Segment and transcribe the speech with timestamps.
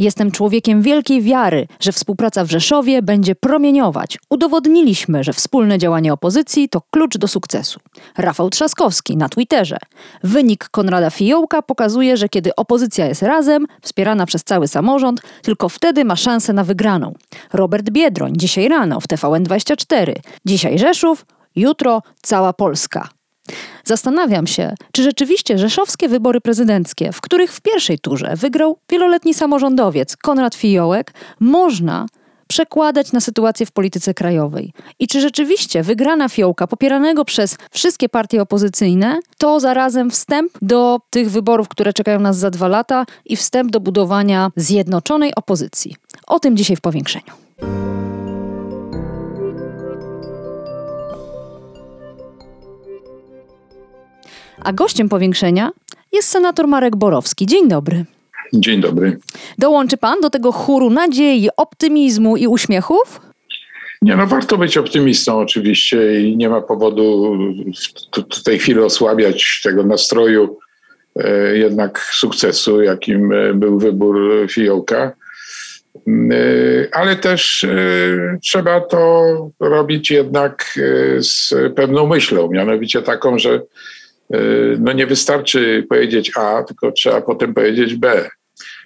[0.00, 4.18] Jestem człowiekiem wielkiej wiary, że współpraca w Rzeszowie będzie promieniować.
[4.30, 7.80] Udowodniliśmy, że wspólne działanie opozycji to klucz do sukcesu.
[8.18, 9.76] Rafał Trzaskowski na Twitterze.
[10.22, 16.04] Wynik Konrada Fiołka pokazuje, że kiedy opozycja jest razem, wspierana przez cały samorząd, tylko wtedy
[16.04, 17.14] ma szansę na wygraną.
[17.52, 20.12] Robert Biedroń dzisiaj rano w TVN24.
[20.44, 21.26] Dzisiaj Rzeszów,
[21.56, 23.08] jutro cała Polska.
[23.84, 30.16] Zastanawiam się, czy rzeczywiście rzeszowskie wybory prezydenckie, w których w pierwszej turze wygrał wieloletni samorządowiec
[30.16, 32.06] Konrad Fiołek, można
[32.50, 34.72] przekładać na sytuację w polityce krajowej.
[34.98, 41.30] I czy rzeczywiście wygrana Fiołka, popieranego przez wszystkie partie opozycyjne, to zarazem wstęp do tych
[41.30, 45.96] wyborów, które czekają nas za dwa lata i wstęp do budowania zjednoczonej opozycji.
[46.26, 47.32] O tym dzisiaj w powiększeniu.
[54.58, 55.70] A gościem powiększenia
[56.12, 57.46] jest senator Marek Borowski.
[57.46, 58.04] Dzień dobry.
[58.52, 59.18] Dzień dobry.
[59.58, 63.20] Dołączy pan do tego chóru nadziei, optymizmu i uśmiechów?
[64.02, 67.36] Nie, no warto być optymistą oczywiście i nie ma powodu
[68.32, 70.58] w tej chwili osłabiać tego nastroju
[71.16, 74.96] e, jednak sukcesu, jakim e, był wybór Fiołka.
[74.96, 75.12] E,
[76.92, 77.66] ale też
[78.42, 79.24] trzeba to
[79.60, 80.78] robić jednak
[81.18, 83.62] z pewną myślą, mianowicie taką, że
[84.78, 88.30] no nie wystarczy powiedzieć A, tylko trzeba potem powiedzieć B.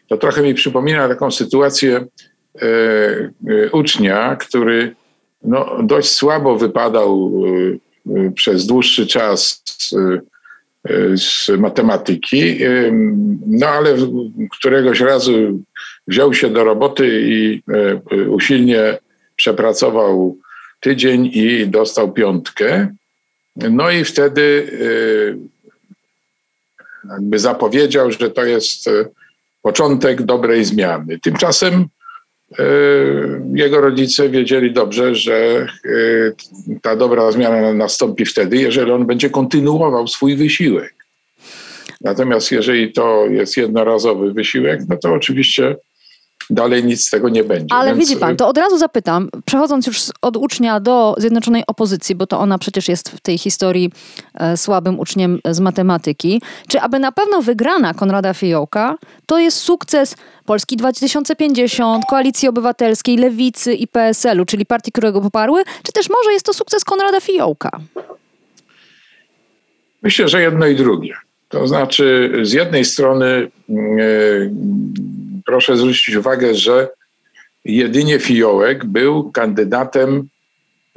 [0.09, 2.06] To trochę mi przypomina taką sytuację e,
[2.62, 4.95] e, ucznia, który
[5.42, 7.32] no, dość słabo wypadał
[8.34, 9.65] przez dłuższy czas
[11.15, 12.59] z matematyki,
[13.47, 13.97] no ale
[14.59, 15.32] któregoś razu
[16.06, 17.62] wziął się do roboty i
[18.28, 18.99] usilnie
[19.37, 20.38] przepracował
[20.81, 22.94] tydzień i dostał piątkę.
[23.56, 24.42] No i wtedy
[24.72, 25.37] y,
[27.10, 29.09] jakby zapowiedział, że to jest y,
[29.62, 31.19] początek dobrej zmiany.
[31.19, 31.87] Tymczasem
[32.53, 32.64] y,
[33.54, 35.66] jego rodzice wiedzieli dobrze, że
[36.82, 40.94] ta dobra zmiana nastąpi wtedy, jeżeli on będzie kontynuował swój wysiłek.
[42.00, 45.76] Natomiast jeżeli to jest jednorazowy wysiłek, no to oczywiście
[46.50, 47.75] dalej nic z tego nie będzie.
[47.75, 47.99] Ale Więc...
[47.99, 52.41] widzi pan, to od razu zapytam, przechodząc już od ucznia do Zjednoczonej Opozycji, bo to
[52.41, 53.93] ona przecież jest w tej historii
[54.34, 58.97] e, słabym uczniem z matematyki, czy aby na pewno wygrana Konrada Fiołka
[59.27, 65.62] to jest sukces Polski 2050, Koalicji Obywatelskiej, Lewicy i PSL-u, czyli partii, które go poparły,
[65.82, 67.71] czy też może jest to sukces Konrada Fiołka?
[70.03, 71.15] Myślę, że jedno i drugie.
[71.49, 74.50] To znaczy, z jednej strony yy,
[75.47, 76.88] proszę zwrócić uwagę, że
[77.65, 80.28] jedynie Fiołek był kandydatem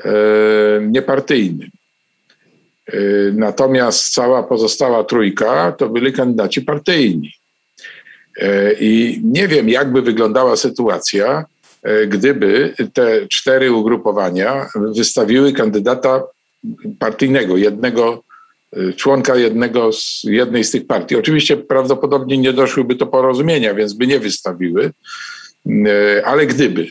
[0.05, 0.11] e,
[0.81, 1.69] niepartyjnym.
[2.87, 2.99] E,
[3.33, 7.31] natomiast cała pozostała trójka to byli kandydaci partyjni.
[8.37, 11.45] E, I nie wiem, jakby wyglądała sytuacja,
[12.07, 16.23] gdyby te cztery ugrupowania wystawiły kandydata
[16.99, 18.23] partyjnego, jednego
[18.95, 21.15] członka jednego z, jednej z tych partii.
[21.15, 24.91] Oczywiście prawdopodobnie nie doszłyby do porozumienia, więc by nie wystawiły,
[25.67, 26.87] e, ale gdyby.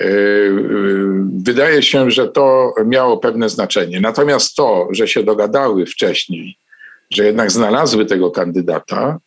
[0.00, 0.06] E,
[1.42, 4.00] wydaje się, że to miało pewne znaczenie.
[4.00, 6.56] Natomiast to, że się dogadały wcześniej,
[7.10, 9.18] że jednak znalazły tego kandydata,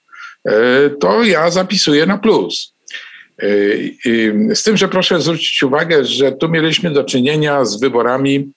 [0.99, 2.73] to ja zapisuję na plus.
[4.53, 8.51] Z tym, że proszę zwrócić uwagę, że tu mieliśmy do czynienia z wyborami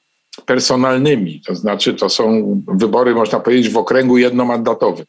[0.46, 5.06] personalnymi, to znaczy to są wybory, można powiedzieć, w okręgu jednomandatowym.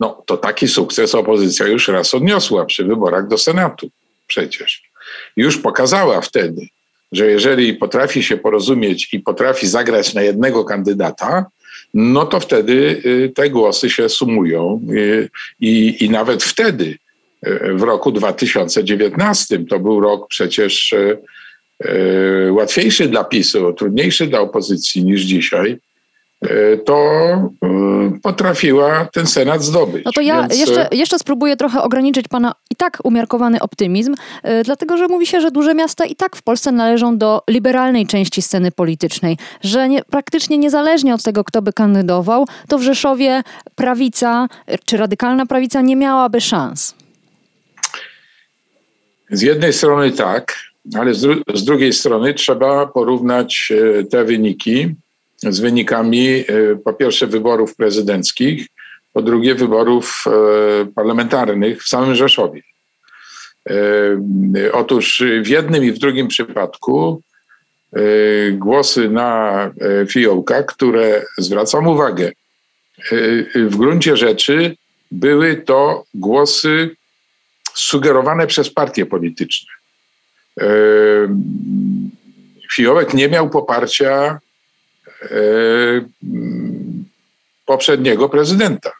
[0.00, 3.90] No to taki sukces opozycja już raz odniosła przy wyborach do Senatu
[4.26, 4.82] przecież.
[5.36, 6.66] Już pokazała wtedy,
[7.12, 11.46] że jeżeli potrafi się porozumieć i potrafi zagrać na jednego kandydata,
[11.94, 15.30] no to wtedy y, te głosy się sumują y,
[15.60, 16.98] i, i nawet wtedy
[17.46, 20.94] y, w roku 2019, to był rok przecież
[22.50, 25.78] łatwiejszy dla PiSu, trudniejszy dla opozycji niż dzisiaj,
[26.42, 30.04] e, to e, potrafiła ten Senat zdobyć.
[30.04, 30.58] No to ja Więc...
[30.58, 34.14] jeszcze, jeszcze spróbuję trochę ograniczyć pana i tak umiarkowany optymizm,
[34.64, 38.42] dlatego że mówi się, że duże miasta i tak w Polsce należą do liberalnej części
[38.42, 43.42] sceny politycznej, że nie, praktycznie niezależnie od tego, kto by kandydował, to w Rzeszowie
[43.74, 44.48] prawica
[44.84, 46.94] czy radykalna prawica nie miałaby szans.
[49.30, 50.56] Z jednej strony tak,
[50.92, 54.94] ale z, z drugiej strony trzeba porównać e, te wyniki
[55.42, 56.44] z wynikami e,
[56.84, 58.66] po pierwsze wyborów prezydenckich,
[59.12, 62.62] po drugie wyborów e, parlamentarnych w samym Rzeszowie.
[64.72, 67.22] Otóż w jednym i w drugim przypadku
[68.52, 69.70] głosy na
[70.08, 72.32] Fiołka, które zwracam uwagę,
[73.54, 74.76] w gruncie rzeczy
[75.10, 76.96] były to głosy
[77.74, 79.72] sugerowane przez partie polityczne.
[82.76, 84.38] Fiołek nie miał poparcia
[87.66, 88.92] poprzedniego prezydenta.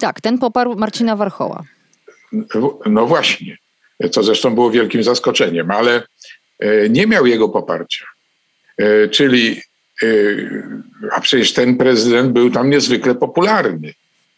[0.00, 1.62] Tak, ten poparł Marcina Warchoła.
[2.86, 3.56] No właśnie,
[4.10, 6.02] co zresztą było wielkim zaskoczeniem, ale
[6.58, 8.04] e, nie miał jego poparcia.
[8.78, 9.60] E, czyli,
[10.02, 10.06] e,
[11.12, 13.94] a przecież ten prezydent był tam niezwykle popularny.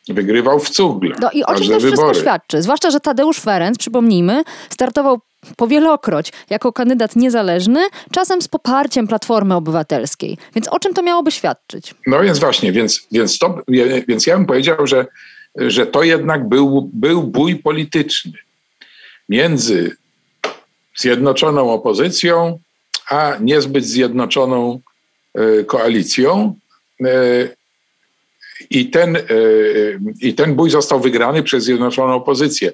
[0.08, 1.16] Wygrywał w cugle.
[1.20, 2.62] No i o czym też wszystko świadczy.
[2.62, 5.20] Zwłaszcza, że Tadeusz Ferenc, przypomnijmy, startował
[5.56, 7.80] powielokroć jako kandydat niezależny,
[8.10, 10.38] czasem z poparciem Platformy Obywatelskiej.
[10.54, 11.94] Więc o czym to miałoby świadczyć?
[12.06, 13.58] No więc właśnie, więc, więc, to,
[14.08, 15.06] więc ja bym powiedział, że,
[15.56, 18.32] że to jednak był, był bój polityczny
[19.28, 19.96] między
[20.96, 22.58] zjednoczoną opozycją,
[23.08, 24.80] a niezbyt zjednoczoną
[25.34, 26.54] e, koalicją.
[27.04, 27.48] E,
[28.70, 29.20] I ten, e,
[30.20, 32.72] I ten bój został wygrany przez Zjednoczoną Opozycję.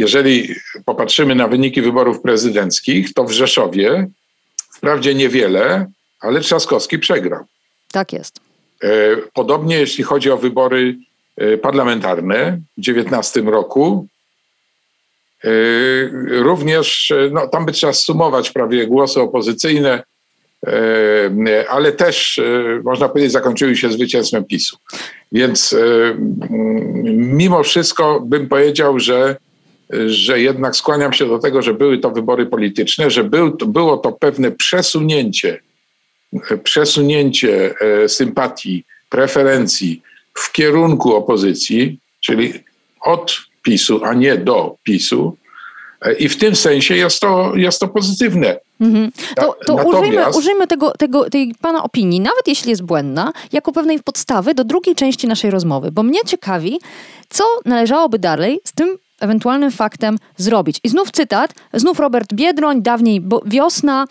[0.00, 0.54] Jeżeli
[0.84, 4.08] popatrzymy na wyniki wyborów prezydenckich, to w Rzeszowie
[4.72, 5.86] wprawdzie niewiele,
[6.20, 7.44] ale Trzaskowski przegrał.
[7.92, 8.40] Tak jest.
[8.82, 10.96] E, podobnie jeśli chodzi o wybory
[11.36, 14.06] e, parlamentarne w 2019 roku.
[15.44, 15.48] E,
[16.28, 20.02] również, no, tam by trzeba sumować prawie głosy opozycyjne,
[21.68, 22.40] ale też,
[22.84, 24.76] można powiedzieć, zakończyły się zwycięstwem PiSu.
[25.32, 25.76] Więc
[27.14, 29.36] mimo wszystko bym powiedział, że
[30.06, 34.12] że jednak skłaniam się do tego, że były to wybory polityczne, że był, było to
[34.12, 35.60] pewne przesunięcie,
[36.64, 40.02] przesunięcie e, sympatii, preferencji
[40.34, 42.52] w kierunku opozycji, czyli
[43.00, 45.36] od PiSu, a nie do PiSu.
[46.02, 48.60] E, I w tym sensie jest to, jest to pozytywne.
[48.80, 49.12] Mhm.
[49.36, 49.98] To, to Natomiast...
[49.98, 54.64] użyjmy, użyjmy tego, tego, tej pana opinii, nawet jeśli jest błędna, jako pewnej podstawy do
[54.64, 56.80] drugiej części naszej rozmowy, bo mnie ciekawi,
[57.28, 60.80] co należałoby dalej z tym ewentualnym faktem zrobić.
[60.84, 64.06] I znów cytat, znów Robert Biedroń, dawniej Wiosna,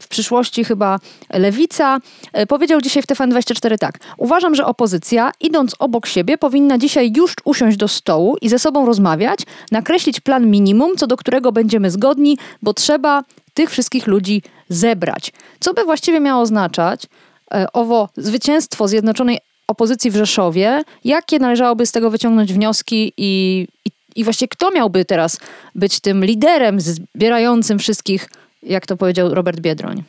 [0.00, 0.98] w przyszłości chyba
[1.30, 1.98] Lewica,
[2.32, 3.98] e, powiedział dzisiaj w TVN24 tak.
[4.16, 8.86] Uważam, że opozycja, idąc obok siebie, powinna dzisiaj już usiąść do stołu i ze sobą
[8.86, 9.40] rozmawiać,
[9.72, 13.22] nakreślić plan minimum, co do którego będziemy zgodni, bo trzeba
[13.54, 15.32] tych wszystkich ludzi zebrać.
[15.60, 17.06] Co by właściwie miało oznaczać
[17.54, 19.38] e, owo zwycięstwo Zjednoczonej
[19.68, 20.82] Opozycji w Rzeszowie?
[21.04, 25.40] Jakie należałoby z tego wyciągnąć wnioski i, i i właśnie kto miałby teraz
[25.74, 28.28] być tym liderem zbierającym wszystkich,
[28.62, 30.02] jak to powiedział Robert Biedroń?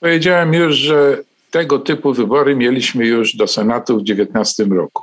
[0.00, 1.18] Powiedziałem już, że
[1.50, 5.02] tego typu wybory mieliśmy już do Senatu w 2019 roku.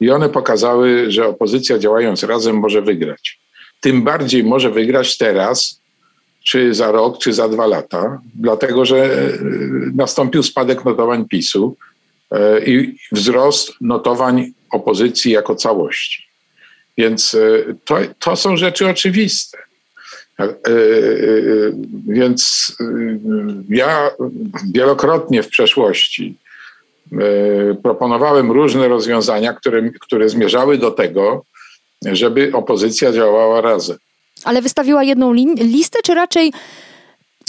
[0.00, 3.40] I one pokazały, że opozycja działając razem może wygrać.
[3.80, 5.80] Tym bardziej może wygrać teraz,
[6.44, 9.38] czy za rok, czy za dwa lata, dlatego że e,
[9.94, 11.76] nastąpił spadek notowań PiSu
[12.30, 16.25] e, i wzrost notowań opozycji jako całości.
[16.96, 19.58] Więc e, to, to są rzeczy oczywiste.
[20.40, 20.54] E, e,
[22.08, 22.72] więc
[23.68, 24.10] ja
[24.74, 26.34] wielokrotnie w przeszłości
[27.82, 31.44] proponowałem różne rozwiązania, które, które zmierzały do tego,
[32.12, 33.96] żeby opozycja działała razem.
[34.44, 36.52] Ale wystawiła jedną listę, czy raczej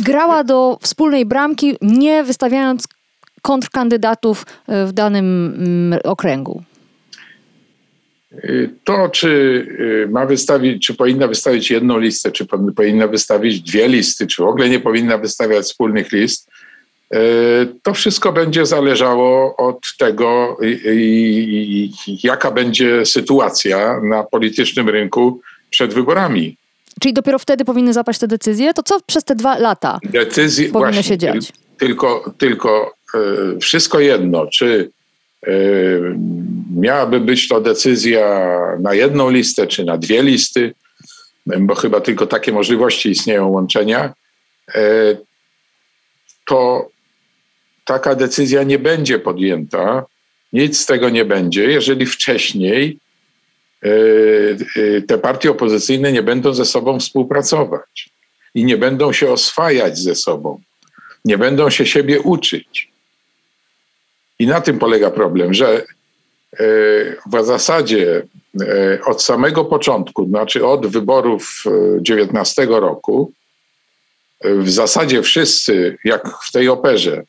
[0.04, 2.88] grała do wspólnej bramki, nie wystawiając
[3.42, 6.63] kontrkandydatów w danym mm, okręgu?
[8.84, 14.27] To, czy y, ma wystawić, czy powinna wystawić jedną listę, czy powinna wystawić dwie listy,
[14.27, 16.50] czy w ogóle nie powinna wystawiać wspólnych list,
[17.13, 17.17] y,
[17.84, 20.57] to wszystko będzie zależało od tego,
[22.24, 26.57] jaka będzie sytuacja na politycznym rynku przed wyborami.
[27.01, 28.74] Czyli dopiero wtedy powinny zapaść te decyzje?
[28.74, 31.51] To co przez te dwa lata Decyzje, powinno właśnie, się dziać?
[31.77, 34.91] Tylko, tylko y, wszystko jedno, czy
[36.75, 40.74] Miałaby być to decyzja na jedną listę czy na dwie listy,
[41.60, 44.13] bo chyba tylko takie możliwości istnieją łączenia.
[44.75, 45.17] E,
[46.46, 46.89] to
[47.86, 50.06] taka decyzja nie będzie podjęta,
[50.53, 53.00] nic z tego nie będzie, jeżeli wcześniej
[53.84, 58.10] e, e, te partie opozycyjne nie będą ze sobą współpracować
[58.56, 60.62] i nie będą się oswajać ze sobą,
[61.25, 62.91] nie będą się siebie uczyć.
[64.39, 65.86] I na tym polega problem, że
[67.34, 68.27] w zasadzie
[69.06, 71.63] od samego początku, znaczy od wyborów
[72.01, 73.32] 19 roku,
[74.44, 77.24] w zasadzie wszyscy, jak w tej operze,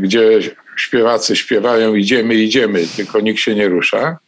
[0.00, 0.40] gdzie
[0.76, 4.18] śpiewacy śpiewają idziemy, idziemy, tylko nikt się nie rusza,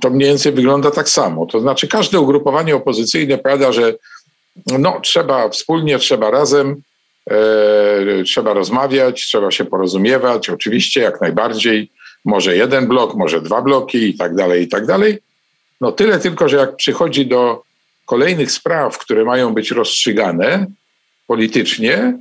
[0.00, 1.46] to mniej więcej wygląda tak samo.
[1.46, 3.94] To znaczy każde ugrupowanie opozycyjne powiada, że
[4.78, 6.74] no, trzeba wspólnie, trzeba razem, e,
[8.26, 11.90] trzeba rozmawiać, trzeba się porozumiewać, oczywiście jak najbardziej,
[12.24, 15.18] może jeden blok, może dwa bloki i tak dalej, i tak dalej.
[15.80, 17.62] No tyle tylko, że jak przychodzi do
[18.06, 20.66] kolejnych spraw, które mają być rozstrzygane
[21.26, 22.18] politycznie,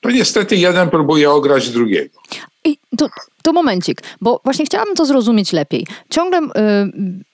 [0.00, 2.20] to niestety jeden próbuje ograć drugiego.
[2.64, 3.08] I to,
[3.42, 5.86] to momencik, bo właśnie chciałabym to zrozumieć lepiej.
[6.10, 6.48] Ciągle y,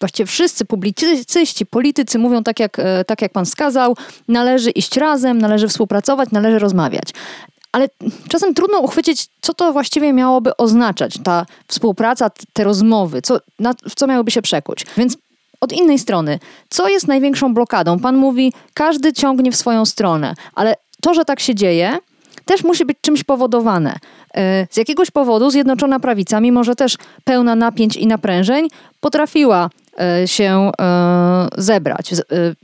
[0.00, 3.96] właściwie wszyscy publicyści, politycy mówią tak jak, y, tak, jak pan wskazał,
[4.28, 7.08] należy iść razem, należy współpracować, należy rozmawiać.
[7.72, 7.88] Ale
[8.28, 13.94] czasem trudno uchwycić, co to właściwie miałoby oznaczać, ta współpraca, te rozmowy, co, na, w
[13.94, 14.86] co miałoby się przekuć.
[14.96, 15.16] Więc
[15.60, 16.38] od innej strony,
[16.70, 17.98] co jest największą blokadą?
[17.98, 21.98] Pan mówi, każdy ciągnie w swoją stronę, ale to, że tak się dzieje,
[22.46, 23.98] też musi być czymś powodowane.
[24.34, 28.68] E, z jakiegoś powodu Zjednoczona Prawica, mimo że też pełna napięć i naprężeń,
[29.00, 32.14] potrafiła e, się e, zebrać.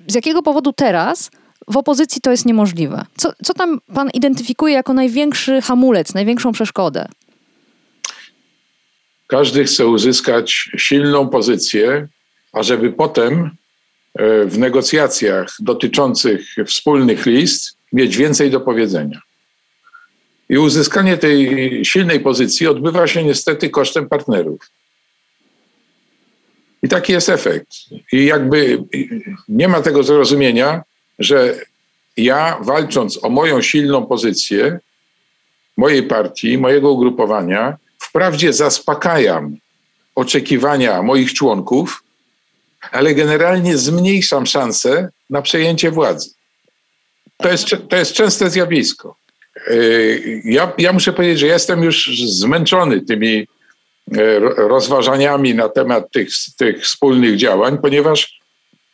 [0.08, 1.30] Z jakiego powodu teraz
[1.68, 3.04] w opozycji to jest niemożliwe?
[3.16, 7.08] Co, co tam pan identyfikuje jako największy hamulec, największą przeszkodę?
[9.26, 12.08] Każdy chce uzyskać silną pozycję,
[12.52, 13.50] ażeby potem
[14.46, 19.20] w negocjacjach dotyczących wspólnych list mieć więcej do powiedzenia.
[20.48, 24.70] I uzyskanie tej silnej pozycji odbywa się niestety kosztem partnerów.
[26.82, 27.68] I taki jest efekt.
[28.12, 28.84] I jakby
[29.48, 30.82] nie ma tego zrozumienia,
[31.18, 31.54] że
[32.16, 34.78] ja walcząc o moją silną pozycję,
[35.76, 39.56] mojej partii, mojego ugrupowania, wprawdzie zaspokajam
[40.14, 42.04] oczekiwania moich członków,
[42.92, 46.30] ale generalnie zmniejszam szanse na przejęcie władzy.
[47.36, 49.16] To jest, to jest częste zjawisko.
[49.70, 53.46] Y, ja, ja muszę powiedzieć, że jestem już zmęczony tymi y,
[54.56, 58.40] rozważaniami na temat tych, tych wspólnych działań, ponieważ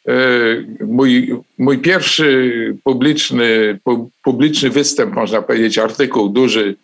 [0.09, 3.79] y, mój, mój pierwszy publiczny,
[4.25, 6.77] publiczny występ, można powiedzieć, artykuł duży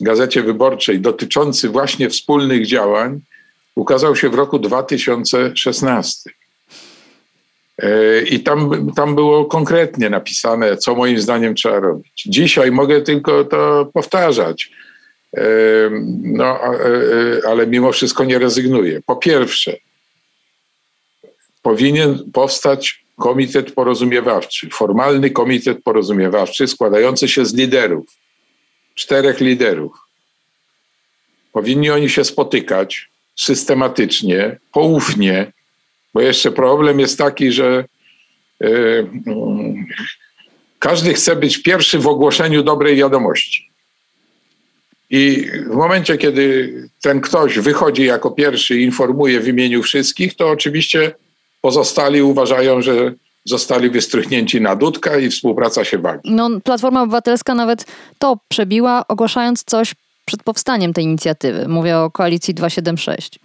[0.00, 3.20] w Gazecie Wyborczej dotyczący właśnie wspólnych działań
[3.74, 6.30] ukazał się w roku 2016.
[7.78, 12.22] E, I tam, tam było konkretnie napisane, co moim zdaniem trzeba robić.
[12.26, 14.70] Dzisiaj mogę tylko to powtarzać,
[15.36, 15.42] e,
[16.22, 19.00] no, e, ale mimo wszystko nie rezygnuję.
[19.06, 19.76] Po pierwsze,
[21.62, 28.06] powinien powstać komitet porozumiewawczy, formalny komitet porozumiewawczy składający się z liderów,
[28.94, 29.92] czterech liderów.
[31.52, 35.52] Powinni oni się spotykać systematycznie, poufnie,
[36.16, 37.84] bo jeszcze problem jest taki, że
[38.60, 38.68] e,
[39.26, 39.86] mm,
[40.78, 43.70] każdy chce być pierwszy w ogłoszeniu dobrej wiadomości.
[45.10, 50.50] I w momencie, kiedy ten ktoś wychodzi jako pierwszy i informuje w imieniu wszystkich, to
[50.50, 51.14] oczywiście
[51.60, 53.12] pozostali uważają, że
[53.44, 56.20] zostali wystrychnięci na dudka i współpraca się wali.
[56.24, 57.84] No, Platforma Obywatelska nawet
[58.18, 59.94] to przebiła, ogłaszając coś
[60.24, 61.68] przed powstaniem tej inicjatywy.
[61.68, 63.38] Mówię o koalicji 276.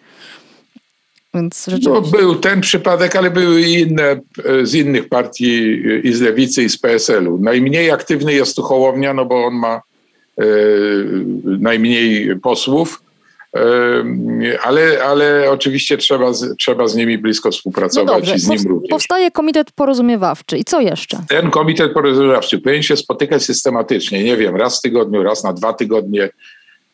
[1.34, 1.90] Więc rzeczywiście...
[1.90, 6.22] No, był ten przypadek, ale były i inne e, z innych partii, e, i z
[6.22, 7.38] Lewicy, i z PSL-u.
[7.38, 9.82] Najmniej aktywny jest tu Hołownia, no bo on ma
[10.38, 10.44] e,
[11.44, 13.04] najmniej posłów,
[13.56, 13.62] e,
[14.64, 18.68] ale, ale oczywiście trzeba z, trzeba z nimi blisko współpracować no dobrze, i z nim
[18.68, 18.90] również.
[18.90, 21.18] Powstaje komitet porozumiewawczy i co jeszcze?
[21.30, 25.74] Ten komitet porozumiewawczy powinien się spotykać systematycznie, nie wiem, raz w tygodniu, raz na dwa
[25.74, 26.30] tygodnie,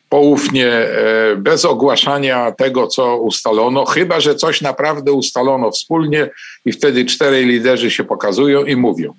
[0.09, 6.29] poufnie, e, bez ogłaszania tego, co ustalono, chyba że coś naprawdę ustalono wspólnie
[6.65, 9.13] i wtedy czterej liderzy się pokazują i mówią.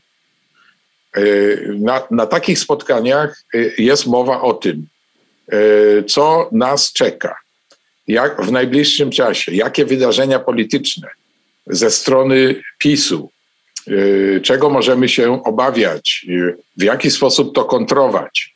[1.16, 1.20] E,
[1.78, 4.86] na, na takich spotkaniach e, jest mowa o tym,
[6.06, 7.36] co nas czeka,
[8.08, 11.08] jak w najbliższym czasie, jakie wydarzenia polityczne
[11.66, 13.30] ze strony PiSu,
[14.42, 16.26] czego możemy się obawiać,
[16.76, 18.54] w jaki sposób to kontrować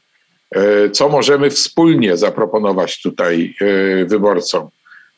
[0.92, 4.68] co możemy wspólnie zaproponować tutaj e, wyborcom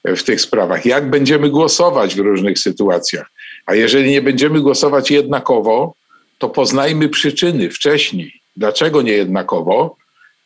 [0.05, 0.87] w tych sprawach?
[0.87, 3.31] Jak będziemy głosować w różnych sytuacjach?
[3.67, 5.95] A jeżeli nie będziemy głosować jednakowo,
[6.39, 9.97] to poznajmy przyczyny wcześniej, dlaczego nie jednakowo,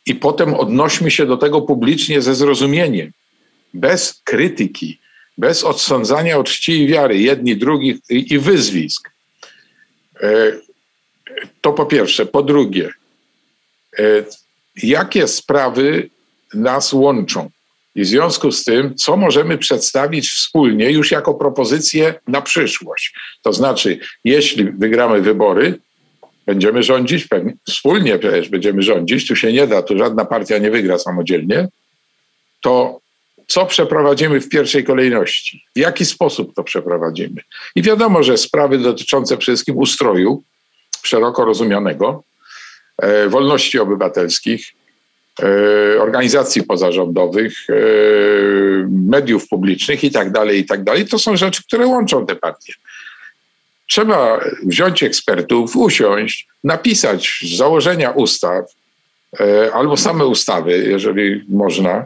[0.05, 3.11] i potem odnośmy się do tego publicznie ze zrozumieniem,
[3.73, 4.99] bez krytyki,
[5.37, 9.09] bez odsądzania od czci i wiary jedni, drugich i, wyzwisk.
[10.21, 10.51] E,
[11.61, 12.25] to po pierwsze.
[12.25, 12.89] Po drugie,
[14.83, 16.09] jakie sprawy
[16.53, 17.49] nas łączą.
[17.95, 23.13] I w związku z tym, co możemy przedstawić wspólnie już jako propozycję na przyszłość.
[23.41, 25.79] To znaczy, jeśli wygramy wybory,
[26.45, 30.71] będziemy rządzić, pewnie wspólnie przecież będziemy rządzić, tu się nie da, tu żadna partia nie
[30.71, 31.67] wygra samodzielnie,
[32.61, 32.99] to
[33.47, 35.63] co przeprowadzimy w pierwszej kolejności?
[35.75, 37.41] W jaki sposób to przeprowadzimy?
[37.75, 40.43] I wiadomo, że sprawy dotyczące przede wszystkim ustroju
[41.03, 42.23] szeroko rozumianego,
[43.29, 44.73] wolności obywatelskich,
[45.41, 47.73] e, organizacji pozarządowych, e,
[48.89, 50.79] mediów publicznych i tak dalej, i tak.
[51.09, 52.73] To są rzeczy, które łączą te partie.
[53.87, 58.65] Trzeba wziąć ekspertów, usiąść, napisać założenia ustaw
[59.73, 62.05] albo same ustawy, jeżeli można,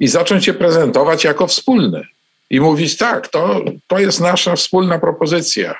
[0.00, 2.04] i zacząć je prezentować jako wspólne.
[2.50, 5.74] I mówić tak, to, to jest nasza wspólna propozycja.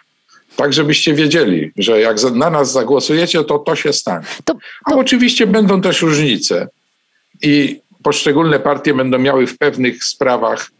[0.56, 4.26] Tak, żebyście wiedzieli, że jak na nas zagłosujecie, to to się stanie.
[4.44, 4.60] To, to...
[4.84, 6.68] A oczywiście będą też różnice.
[7.42, 10.70] I poszczególne partie będą miały w pewnych sprawach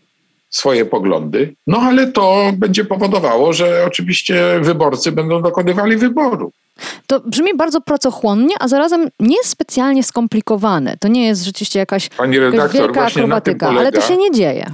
[0.51, 6.53] swoje poglądy, no ale to będzie powodowało, że oczywiście wyborcy będą dokonywali wyboru.
[7.07, 10.97] To brzmi bardzo pracochłonnie, a zarazem nie jest specjalnie skomplikowane.
[11.01, 14.31] To nie jest rzeczywiście jakaś, pani redaktor, jakaś wielka akrobatyka, polega, ale to się nie
[14.31, 14.67] dzieje.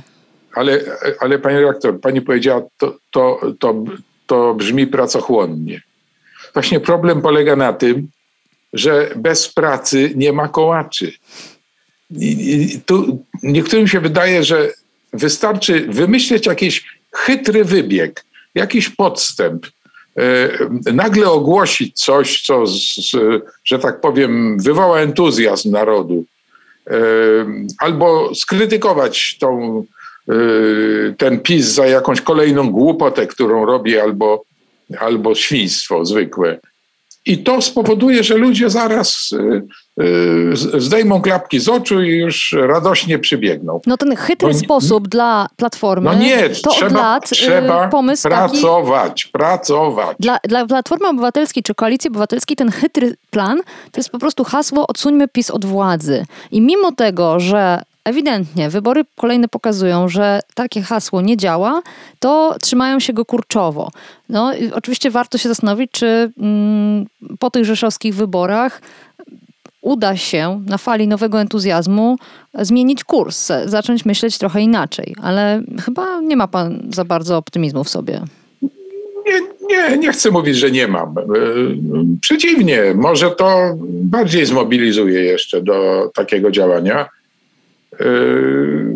[0.54, 0.80] Ale,
[1.20, 3.84] ale pani redaktor, pani powiedziała, to, to, to,
[4.26, 5.82] to brzmi pracochłonnie.
[6.54, 8.08] Właśnie problem polega na tym,
[8.72, 11.12] że bez pracy nie ma kołaczy.
[12.10, 14.72] I, tu niektórym się wydaje, że
[15.12, 19.66] wystarczy wymyśleć jakiś chytry wybieg, jakiś podstęp,
[20.16, 23.16] e, nagle ogłosić coś, co, z,
[23.64, 26.24] że tak powiem, wywoła entuzjazm narodu,
[26.86, 26.92] e,
[27.78, 29.84] albo skrytykować tą,
[31.18, 34.44] ten PiS za jakąś kolejną głupotę, którą robi, albo,
[34.98, 36.58] albo świństwo zwykłe.
[37.26, 39.62] I to spowoduje, że ludzie zaraz y,
[40.02, 43.80] y, zdejmą klapki z oczu i już radośnie przybiegną.
[43.86, 47.88] No ten chytry no, sposób dla Platformy no nie, to trzeba, od lat y, trzeba
[47.88, 50.16] pomysł pracować, taki, pracować.
[50.20, 53.58] Dla, dla Platformy Obywatelskiej czy Koalicji Obywatelskiej ten chytry plan
[53.92, 56.24] to jest po prostu hasło odsuńmy PiS od władzy.
[56.50, 61.82] I mimo tego, że ewidentnie wybory kolejne pokazują, że takie hasło nie działa,
[62.18, 63.90] to trzymają się go kurczowo.
[64.28, 67.06] No, oczywiście warto się zastanowić, czy mm,
[67.38, 68.80] po tych rzeszowskich wyborach
[69.80, 72.16] uda się na fali nowego entuzjazmu
[72.54, 77.88] zmienić kurs, zacząć myśleć trochę inaczej, ale chyba nie ma pan za bardzo optymizmu w
[77.88, 78.20] sobie.
[79.26, 81.18] Nie, nie, nie chcę mówić, że nie mam.
[81.18, 81.22] E,
[82.20, 87.08] przeciwnie, może to bardziej zmobilizuje jeszcze do takiego działania.
[88.00, 88.86] Yy,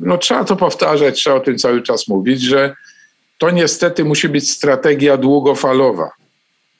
[0.00, 2.74] no trzeba to powtarzać, trzeba o tym cały czas mówić, że
[3.38, 6.10] to niestety musi być strategia długofalowa.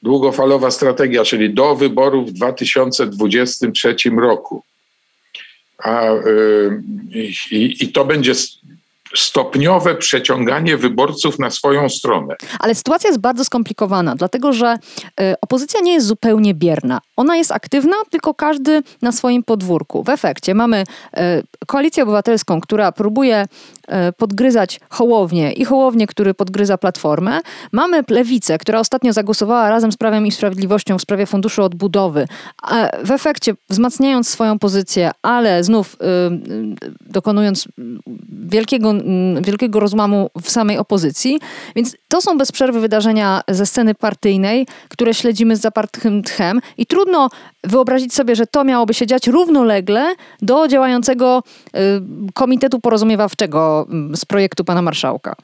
[0.03, 4.63] Długofalowa strategia, czyli do wyborów w 2023 roku.
[5.77, 6.83] A, yy,
[7.51, 8.33] i, I to będzie
[9.15, 12.35] stopniowe przeciąganie wyborców na swoją stronę.
[12.59, 14.77] Ale sytuacja jest bardzo skomplikowana, dlatego że
[15.21, 17.01] y, opozycja nie jest zupełnie bierna.
[17.19, 20.03] Ona jest aktywna, tylko każdy na swoim podwórku.
[20.03, 21.19] W efekcie mamy y,
[21.67, 27.39] koalicję obywatelską, która próbuje y, podgryzać Hołownię i Hołownię, który podgryza Platformę.
[27.71, 32.27] Mamy Lewicę, która ostatnio zagłosowała razem z Prawem i Sprawiedliwością w sprawie Funduszu Odbudowy.
[33.03, 35.97] W efekcie wzmacniając swoją pozycję, ale znów
[37.01, 37.67] dokonując
[38.49, 38.93] wielkiego
[39.41, 41.39] wielkiego rozłamu w samej opozycji.
[41.75, 46.85] Więc to są bez przerwy wydarzenia ze sceny partyjnej, które śledzimy z zapartym tchem i
[46.85, 47.08] trudno
[47.63, 51.79] wyobrazić sobie, że to miałoby się dziać równolegle do działającego y,
[52.33, 55.35] Komitetu Porozumiewawczego mm, z projektu pana marszałka.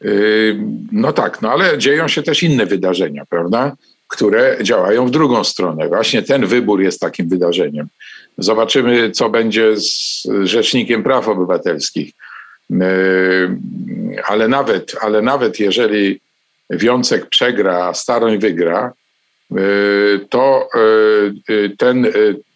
[0.00, 0.58] Yy,
[0.92, 3.76] no tak, no ale dzieją się też inne wydarzenia, prawda?
[4.08, 5.88] Które działają w drugą stronę.
[5.88, 7.88] Właśnie ten wybór jest takim wydarzeniem.
[8.38, 12.12] Zobaczymy, co będzie z Rzecznikiem Praw Obywatelskich.
[12.80, 12.84] E,
[14.24, 16.20] ale nawet, ale nawet jeżeli
[16.70, 18.92] Wiązek przegra, a Staroń wygra,
[20.30, 20.68] to
[21.48, 22.06] e, ten,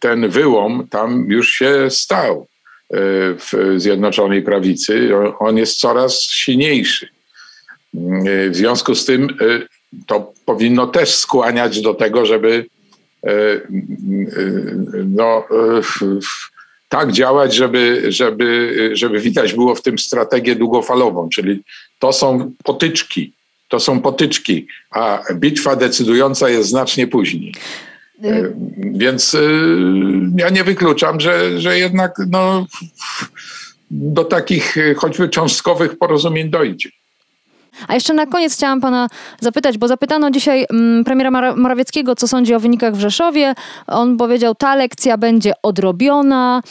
[0.00, 2.46] ten wyłom tam już się stał
[3.38, 5.10] w Zjednoczonej Prawicy.
[5.38, 7.08] On jest coraz silniejszy.
[8.50, 9.28] W związku z tym
[10.06, 12.66] to powinno też skłaniać do tego, żeby
[13.24, 13.60] E,
[15.04, 15.80] no, e,
[16.88, 21.62] tak działać, żeby, żeby, żeby widać było w tym strategię długofalową, czyli
[21.98, 23.32] to są potyczki,
[23.74, 27.54] to są potyczki, a bitwa decydująca jest znacznie później.
[28.24, 28.42] E,
[28.76, 29.36] więc
[30.36, 32.66] ja nie wykluczam, że, że jednak no,
[33.90, 36.88] do takich choćby cząstkowych porozumień dojdzie.
[37.88, 39.08] A jeszcze na koniec chciałam pana
[39.40, 43.54] zapytać, bo zapytano dzisiaj mm, premiera Morawieckiego, co sądzi o wynikach w Rzeszowie.
[43.86, 46.62] On powiedział, ta lekcja będzie odrobiona.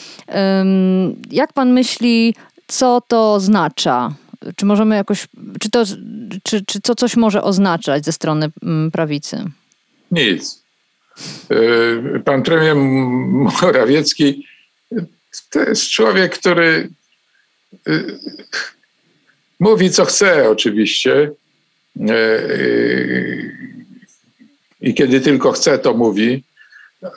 [1.30, 2.34] Jak pan myśli,
[2.66, 4.23] co to oznacza?
[4.56, 5.26] Czy możemy jakoś,
[5.60, 5.84] czy to,
[6.42, 9.44] czy, czy to coś może oznaczać ze strony mm, prawicy?
[10.10, 10.64] Nic.
[11.50, 12.76] E, Pan premier
[13.62, 14.46] Morawiecki
[15.50, 16.88] to jest człowiek, który
[17.86, 18.04] e,
[19.60, 21.30] mówi, co chce, oczywiście.
[22.00, 22.40] E,
[24.80, 26.44] I kiedy tylko chce, to mówi.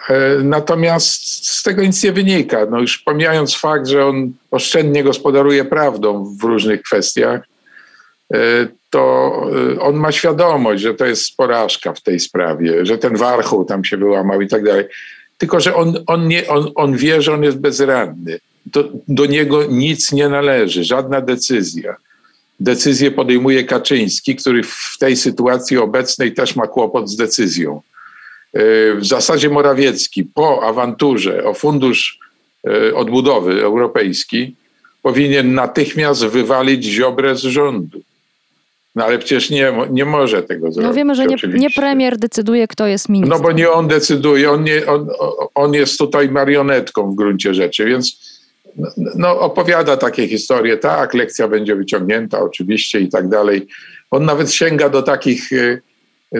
[0.09, 2.65] E, Natomiast z tego nic nie wynika.
[2.71, 7.41] No już pomijając fakt, że on oszczędnie gospodaruje prawdą w różnych kwestiach,
[8.33, 8.37] e,
[8.89, 9.31] to
[9.75, 13.85] e, on ma świadomość, że to jest porażka w tej sprawie, że ten warchoł tam
[13.85, 14.85] się wyłamał i tak dalej.
[15.37, 18.39] Tylko, że on, on, nie, on, on wie, że on jest bezradny.
[18.65, 21.95] Do, do niego nic nie należy, żadna decyzja.
[22.59, 27.81] Decyzję podejmuje Kaczyński, który w tej sytuacji obecnej też ma kłopot z decyzją.
[28.53, 32.19] E, W zasadzie Morawiecki po awanturze o fundusz
[32.67, 34.55] e, odbudowy europejski
[35.01, 38.01] powinien natychmiast wywalić Ziobrę z rządu.
[38.95, 40.87] No ale przecież nie, nie może tego zrobić.
[40.87, 43.41] No wiemy, że nie, nie premier decyduje, kto jest ministrem.
[43.41, 45.09] No bo nie on decyduje, on, nie, on,
[45.55, 48.37] on jest tutaj marionetką w gruncie rzeczy, więc
[48.77, 53.67] no, no, opowiada takie historie, tak, lekcja będzie wyciągnięta oczywiście i tak dalej.
[54.11, 55.81] On nawet sięga do takich e,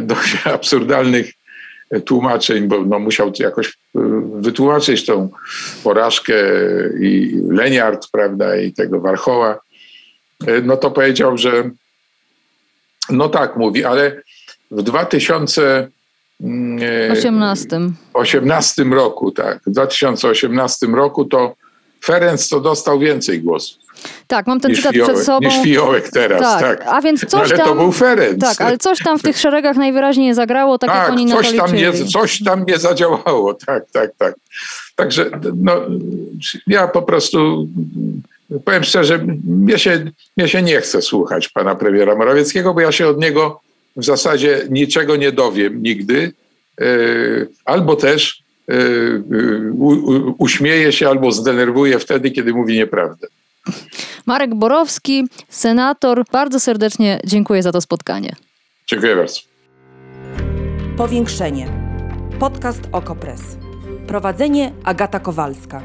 [0.02, 1.34] dość absurdalnych
[2.06, 3.72] tłumaczeń, bo no, musiał jakoś e,
[4.34, 5.30] wytłumaczyć tą
[5.84, 6.34] porażkę
[7.00, 9.60] i Leniart, prawda, i tego Warchoła.
[10.48, 11.70] E, No to powiedział, że
[13.10, 14.22] no tak mówi, ale
[14.72, 15.88] w 2000
[16.42, 17.68] mm, e, 18.
[18.14, 21.56] 18 roku, tak, w 2018 roku to
[22.06, 23.87] Ferenc to dostał więcej głosów
[24.28, 25.48] Tak, mam ten cytat Fiołek, przed sobą.
[25.48, 26.88] niż Fiołek teraz, tak, tak.
[26.88, 27.68] a więc coś ale tam...
[27.68, 28.42] to był Ferenc.
[28.42, 31.36] Tak, ale coś tam w tych szeregach najwyraźniej nie zagrało, tak, jak tak, oni na
[31.36, 34.36] to coś tam, nie, coś tam nie zadziałało, tak, tak, tak.
[34.96, 35.74] Także no,
[36.68, 37.68] ja po prostu
[38.66, 43.08] powiem szczerze, mnie się, mnie się nie chce słuchać pana premiera Morawieckiego, bo ja się
[43.08, 43.62] od niego
[43.98, 46.32] w zasadzie niczego nie dowiem nigdy.
[46.80, 53.28] Yy, Albo też yy, yy, u, u, uśmieję się albo zdenerwuję wtedy, kiedy mówi nieprawdę.
[54.28, 58.36] Marek Borowski, senator, bardzo serdecznie dziękuję za to spotkanie.
[58.88, 59.40] Dziękuję bardzo.
[60.98, 61.68] Powiększenie.
[62.40, 63.42] Podcast Okopres.
[64.08, 65.82] Prowadzenie Agata Kowalska.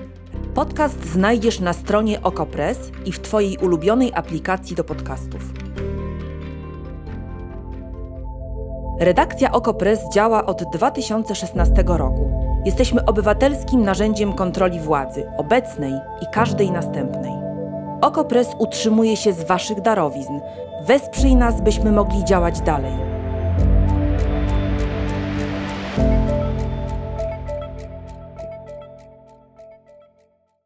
[0.54, 5.42] Podcast znajdziesz na stronie Okopres i w Twojej ulubionej aplikacji do podcastów.
[9.00, 12.30] Redakcja Okopres działa od 2016 roku.
[12.64, 17.41] Jesteśmy obywatelskim narzędziem kontroli władzy, obecnej i każdej następnej.
[18.02, 20.40] Okopres utrzymuje się z Waszych darowizn.
[20.80, 23.11] Wesprzyj nas, byśmy mogli działać dalej.